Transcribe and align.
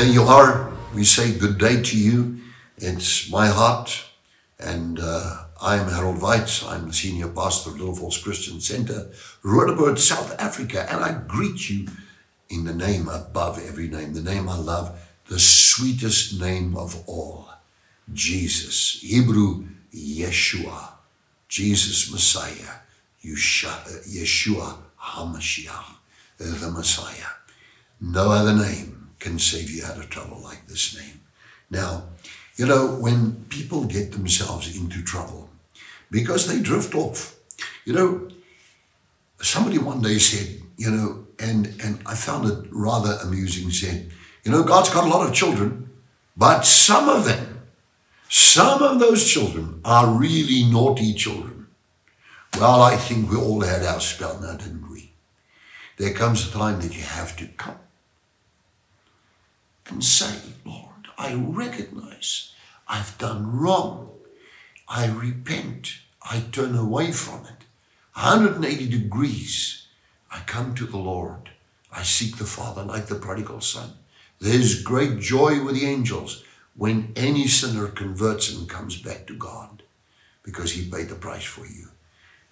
Are. 0.00 0.72
We 0.94 1.04
say 1.04 1.36
good 1.36 1.58
day 1.58 1.82
to 1.82 1.98
you. 1.98 2.40
It's 2.78 3.30
my 3.30 3.48
heart, 3.48 4.02
and 4.58 4.98
uh, 4.98 5.44
I 5.60 5.76
am 5.76 5.90
Harold 5.90 6.20
Weitsz. 6.20 6.66
I'm 6.66 6.86
the 6.86 6.94
senior 6.94 7.28
pastor 7.28 7.68
of 7.68 7.78
Little 7.78 7.94
Falls 7.94 8.16
Christian 8.16 8.62
Center, 8.62 9.10
Roodepoort, 9.42 9.98
South 9.98 10.34
Africa, 10.40 10.86
and 10.90 11.04
I 11.04 11.20
greet 11.28 11.68
you 11.68 11.86
in 12.48 12.64
the 12.64 12.72
name 12.72 13.08
above 13.08 13.62
every 13.62 13.88
name, 13.88 14.14
the 14.14 14.22
name 14.22 14.48
I 14.48 14.56
love, 14.56 14.98
the 15.28 15.38
sweetest 15.38 16.40
name 16.40 16.78
of 16.78 17.06
all, 17.06 17.50
Jesus, 18.14 19.00
Hebrew 19.02 19.66
Yeshua, 19.94 20.92
Jesus 21.46 22.10
Messiah, 22.10 22.80
Yeshua 23.22 24.78
HaMashiach, 24.98 25.84
the 26.38 26.70
Messiah. 26.70 27.32
No 28.00 28.30
other 28.30 28.54
name 28.54 28.99
can 29.20 29.38
save 29.38 29.70
you 29.70 29.84
out 29.84 29.98
of 29.98 30.10
trouble 30.10 30.40
like 30.42 30.66
this 30.66 30.96
name. 30.98 31.20
Now, 31.70 32.04
you 32.56 32.66
know, 32.66 32.96
when 32.96 33.44
people 33.48 33.84
get 33.84 34.12
themselves 34.12 34.76
into 34.76 35.02
trouble 35.02 35.48
because 36.10 36.48
they 36.48 36.60
drift 36.60 36.94
off, 36.94 37.36
you 37.84 37.92
know, 37.92 38.28
somebody 39.40 39.78
one 39.78 40.02
day 40.02 40.18
said, 40.18 40.60
you 40.76 40.90
know, 40.90 41.26
and, 41.38 41.66
and 41.82 42.00
I 42.06 42.14
found 42.14 42.50
it 42.50 42.68
rather 42.70 43.18
amusing, 43.22 43.70
said, 43.70 44.10
you 44.44 44.50
know, 44.50 44.62
God's 44.62 44.90
got 44.90 45.04
a 45.04 45.08
lot 45.08 45.26
of 45.26 45.34
children, 45.34 45.90
but 46.36 46.62
some 46.62 47.08
of 47.08 47.24
them, 47.24 47.62
some 48.28 48.82
of 48.82 48.98
those 49.00 49.26
children 49.26 49.80
are 49.84 50.18
really 50.18 50.64
naughty 50.64 51.14
children. 51.14 51.66
Well, 52.58 52.82
I 52.82 52.96
think 52.96 53.30
we 53.30 53.36
all 53.36 53.60
had 53.60 53.84
our 53.84 54.00
spell 54.00 54.40
now, 54.40 54.56
didn't 54.56 54.90
we? 54.90 55.12
There 55.98 56.12
comes 56.12 56.46
a 56.46 56.52
time 56.52 56.80
that 56.80 56.96
you 56.96 57.02
have 57.02 57.36
to 57.36 57.46
come 57.46 57.78
and 59.90 60.04
say, 60.04 60.38
Lord, 60.64 61.08
I 61.18 61.34
recognize 61.34 62.52
I've 62.88 63.18
done 63.18 63.58
wrong. 63.58 64.10
I 64.88 65.06
repent. 65.06 65.98
I 66.28 66.44
turn 66.52 66.74
away 66.74 67.12
from 67.12 67.44
it. 67.46 67.64
180 68.14 68.88
degrees. 68.88 69.86
I 70.32 70.40
come 70.46 70.74
to 70.74 70.86
the 70.86 70.98
Lord. 70.98 71.50
I 71.92 72.02
seek 72.02 72.36
the 72.36 72.44
Father 72.44 72.82
like 72.82 73.06
the 73.06 73.14
prodigal 73.16 73.60
son. 73.60 73.92
There's 74.40 74.82
great 74.82 75.18
joy 75.18 75.62
with 75.62 75.74
the 75.74 75.86
angels 75.86 76.44
when 76.76 77.12
any 77.16 77.46
sinner 77.46 77.88
converts 77.88 78.52
and 78.52 78.68
comes 78.68 79.00
back 79.00 79.26
to 79.26 79.36
God 79.36 79.82
because 80.42 80.72
he 80.72 80.88
paid 80.88 81.08
the 81.08 81.14
price 81.14 81.44
for 81.44 81.66
you. 81.66 81.88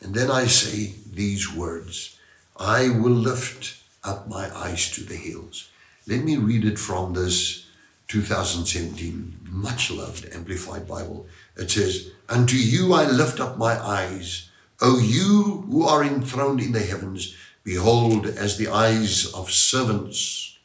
And 0.00 0.14
then 0.14 0.30
I 0.30 0.46
say 0.46 0.94
these 1.10 1.52
words 1.52 2.18
I 2.56 2.88
will 2.88 3.12
lift 3.12 3.80
up 4.04 4.28
my 4.28 4.54
eyes 4.54 4.90
to 4.92 5.02
the 5.02 5.14
hills. 5.16 5.70
Let 6.08 6.24
me 6.24 6.38
read 6.38 6.64
it 6.64 6.78
from 6.78 7.12
this 7.12 7.66
2017 8.08 9.40
much 9.50 9.90
loved 9.90 10.26
Amplified 10.32 10.88
Bible. 10.88 11.26
It 11.54 11.70
says, 11.70 12.12
Unto 12.30 12.56
you 12.56 12.94
I 12.94 13.06
lift 13.06 13.40
up 13.40 13.58
my 13.58 13.78
eyes, 13.78 14.48
O 14.80 14.98
you 14.98 15.66
who 15.68 15.82
are 15.82 16.02
enthroned 16.02 16.60
in 16.60 16.72
the 16.72 16.80
heavens, 16.80 17.36
behold, 17.62 18.24
as 18.24 18.56
the 18.56 18.68
eyes 18.68 19.30
of 19.34 19.50
servants 19.50 20.56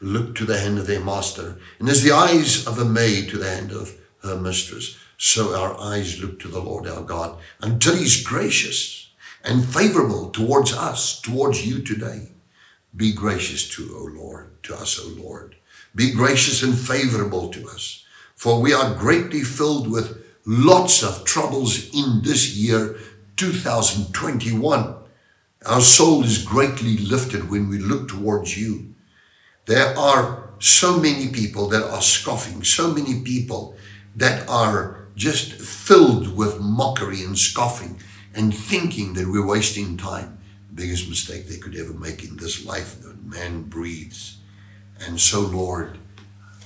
look 0.00 0.36
to 0.36 0.44
the 0.44 0.60
hand 0.60 0.78
of 0.78 0.86
their 0.86 1.04
master, 1.04 1.58
and 1.80 1.88
as 1.88 2.04
the 2.04 2.12
eyes 2.12 2.68
of 2.68 2.78
a 2.78 2.84
maid 2.84 3.28
to 3.30 3.36
the 3.36 3.50
hand 3.50 3.72
of 3.72 3.96
her 4.22 4.36
mistress, 4.36 4.96
so 5.16 5.56
our 5.56 5.76
eyes 5.76 6.22
look 6.22 6.38
to 6.38 6.48
the 6.48 6.60
Lord 6.60 6.86
our 6.86 7.02
God, 7.02 7.36
until 7.60 7.96
he's 7.96 8.22
gracious 8.22 9.10
and 9.42 9.66
favorable 9.66 10.30
towards 10.30 10.72
us, 10.72 11.20
towards 11.20 11.66
you 11.66 11.82
today. 11.82 12.28
Be 12.96 13.12
gracious 13.12 13.68
to, 13.76 13.94
O 13.96 14.04
Lord, 14.04 14.62
to 14.64 14.74
us, 14.74 14.98
O 14.98 15.08
Lord. 15.08 15.56
Be 15.94 16.12
gracious 16.12 16.62
and 16.62 16.76
favorable 16.76 17.48
to 17.50 17.68
us, 17.68 18.04
for 18.34 18.60
we 18.60 18.72
are 18.72 18.94
greatly 18.94 19.42
filled 19.42 19.90
with 19.90 20.24
lots 20.46 21.02
of 21.02 21.24
troubles 21.24 21.94
in 21.94 22.22
this 22.22 22.56
year, 22.56 22.96
2021. 23.36 24.94
Our 25.66 25.80
soul 25.80 26.24
is 26.24 26.44
greatly 26.44 26.96
lifted 26.96 27.50
when 27.50 27.68
we 27.68 27.78
look 27.78 28.08
towards 28.08 28.56
you. 28.56 28.94
There 29.66 29.96
are 29.98 30.50
so 30.58 30.98
many 30.98 31.28
people 31.28 31.68
that 31.68 31.82
are 31.82 32.02
scoffing, 32.02 32.64
so 32.64 32.92
many 32.92 33.20
people 33.20 33.76
that 34.16 34.48
are 34.48 35.08
just 35.14 35.52
filled 35.52 36.36
with 36.36 36.60
mockery 36.60 37.22
and 37.22 37.38
scoffing 37.38 38.00
and 38.34 38.56
thinking 38.56 39.14
that 39.14 39.28
we're 39.28 39.46
wasting 39.46 39.96
time 39.96 40.37
biggest 40.78 41.08
mistake 41.08 41.46
they 41.46 41.56
could 41.56 41.76
ever 41.76 41.92
make 41.92 42.22
in 42.24 42.36
this 42.36 42.64
life 42.64 43.02
that 43.02 43.24
man 43.24 43.62
breathes. 43.62 44.38
And 45.00 45.18
so, 45.20 45.40
Lord, 45.40 45.98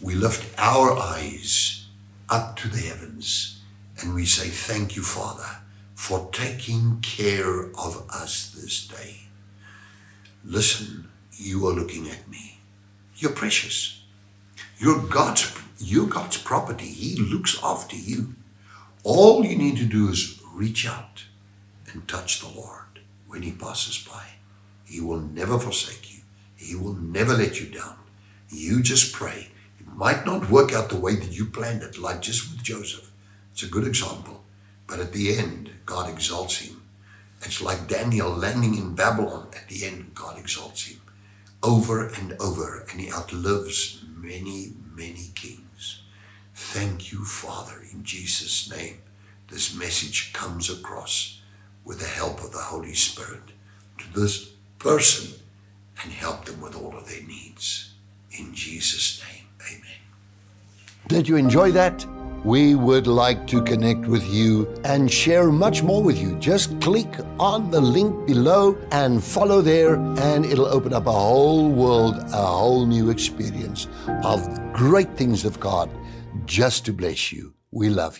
we 0.00 0.14
lift 0.14 0.52
our 0.58 0.98
eyes 0.98 1.86
up 2.28 2.56
to 2.56 2.68
the 2.68 2.80
heavens 2.80 3.60
and 4.00 4.12
we 4.12 4.26
say, 4.26 4.48
Thank 4.48 4.96
you, 4.96 5.02
Father, 5.02 5.58
for 5.94 6.28
taking 6.32 7.00
care 7.02 7.66
of 7.76 8.04
us 8.10 8.50
this 8.50 8.88
day. 8.88 9.28
Listen, 10.44 11.08
you 11.36 11.68
are 11.68 11.72
looking 11.72 12.08
at 12.08 12.28
me. 12.28 12.58
You're 13.16 13.32
precious. 13.32 14.02
You're 14.78 15.02
God's, 15.02 15.56
you're 15.78 16.08
God's 16.08 16.38
property. 16.38 16.86
He 16.86 17.14
looks 17.16 17.56
after 17.62 17.94
you. 17.94 18.34
All 19.04 19.44
you 19.44 19.56
need 19.56 19.76
to 19.76 19.84
do 19.84 20.08
is 20.08 20.40
reach 20.52 20.88
out 20.88 21.24
and 21.92 22.08
touch 22.08 22.40
the 22.40 22.48
Lord 22.48 22.89
when 23.30 23.42
he 23.42 23.52
passes 23.52 24.06
by. 24.06 24.24
He 24.84 25.00
will 25.00 25.20
never 25.20 25.58
forsake 25.58 26.12
you. 26.12 26.20
He 26.56 26.74
will 26.74 26.94
never 26.94 27.32
let 27.32 27.60
you 27.60 27.66
down. 27.68 27.96
You 28.50 28.82
just 28.82 29.14
pray. 29.14 29.48
It 29.78 29.86
might 29.86 30.26
not 30.26 30.50
work 30.50 30.72
out 30.72 30.90
the 30.90 31.00
way 31.00 31.14
that 31.14 31.32
you 31.32 31.46
planned 31.46 31.82
it, 31.82 31.96
like 31.96 32.20
just 32.20 32.50
with 32.50 32.62
Joseph. 32.62 33.10
It's 33.52 33.62
a 33.62 33.68
good 33.68 33.86
example. 33.86 34.42
But 34.86 34.98
at 34.98 35.12
the 35.12 35.38
end, 35.38 35.70
God 35.86 36.10
exalts 36.10 36.58
him. 36.58 36.82
It's 37.42 37.62
like 37.62 37.88
Daniel 37.88 38.28
landing 38.28 38.76
in 38.76 38.94
Babylon. 38.96 39.46
At 39.56 39.68
the 39.68 39.86
end, 39.86 40.10
God 40.14 40.38
exalts 40.38 40.86
him 40.86 41.00
over 41.62 42.06
and 42.06 42.32
over, 42.40 42.86
and 42.90 43.00
he 43.00 43.12
outlives 43.12 44.02
many, 44.16 44.72
many 44.94 45.30
kings. 45.34 46.02
Thank 46.54 47.12
you, 47.12 47.24
Father, 47.24 47.82
in 47.92 48.02
Jesus' 48.02 48.70
name. 48.70 48.98
This 49.48 49.74
message 49.74 50.32
comes 50.32 50.70
across 50.70 51.39
with 51.84 52.00
the 52.00 52.06
help 52.06 52.42
of 52.42 52.52
the 52.52 52.58
Holy 52.58 52.94
Spirit 52.94 53.42
to 53.98 54.20
this 54.20 54.50
person 54.78 55.40
and 56.02 56.12
help 56.12 56.44
them 56.44 56.60
with 56.60 56.76
all 56.76 56.96
of 56.96 57.08
their 57.08 57.22
needs. 57.22 57.94
In 58.38 58.54
Jesus' 58.54 59.22
name, 59.28 59.46
amen. 59.70 59.98
Did 61.08 61.28
you 61.28 61.36
enjoy 61.36 61.72
that? 61.72 62.06
We 62.44 62.74
would 62.74 63.06
like 63.06 63.46
to 63.48 63.60
connect 63.62 64.06
with 64.06 64.26
you 64.26 64.66
and 64.84 65.12
share 65.12 65.52
much 65.52 65.82
more 65.82 66.02
with 66.02 66.18
you. 66.18 66.36
Just 66.38 66.80
click 66.80 67.12
on 67.38 67.70
the 67.70 67.80
link 67.80 68.26
below 68.26 68.78
and 68.92 69.22
follow 69.22 69.60
there, 69.60 69.96
and 69.96 70.46
it'll 70.46 70.66
open 70.66 70.94
up 70.94 71.06
a 71.06 71.12
whole 71.12 71.68
world, 71.68 72.16
a 72.16 72.46
whole 72.46 72.86
new 72.86 73.10
experience 73.10 73.88
of 74.24 74.40
great 74.72 75.18
things 75.18 75.44
of 75.44 75.60
God 75.60 75.90
just 76.46 76.86
to 76.86 76.94
bless 76.94 77.30
you. 77.30 77.52
We 77.72 77.90
love 77.90 78.14
you. 78.14 78.18